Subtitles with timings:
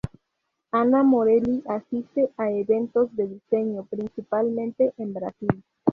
[0.71, 5.63] Ana Morelli asiste a eventos de diseño, principalmente en Brasil.